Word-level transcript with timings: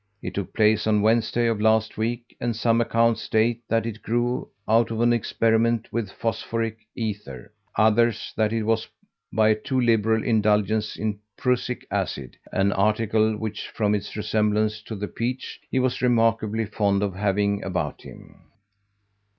It 0.23 0.33
took 0.33 0.51
place 0.55 0.87
on 0.87 1.03
Wednesday 1.03 1.45
of 1.45 1.61
last 1.61 1.95
week 1.95 2.35
and 2.39 2.55
some 2.55 2.81
accounts 2.81 3.21
state 3.21 3.61
that 3.69 3.85
it 3.85 4.01
grew 4.01 4.49
out 4.67 4.89
of 4.89 4.99
an 4.99 5.13
experiment 5.13 5.93
with 5.93 6.09
phosphoric 6.09 6.79
ether, 6.95 7.53
others 7.75 8.33
that 8.35 8.51
it 8.51 8.63
was 8.63 8.87
by 9.31 9.49
a 9.49 9.55
too 9.55 9.79
liberal 9.79 10.23
indulgence 10.23 10.95
in 10.97 11.19
Prussic 11.37 11.85
acid, 11.91 12.35
an 12.51 12.71
article 12.71 13.37
which, 13.37 13.67
from 13.69 13.93
its 13.93 14.15
resemblance 14.17 14.81
to 14.85 14.95
the 14.95 15.07
peach, 15.07 15.59
he 15.69 15.77
was 15.77 16.01
remarkably 16.01 16.65
fond 16.65 17.03
of 17.03 17.13
having 17.13 17.63
about 17.63 18.01
him." 18.01 18.49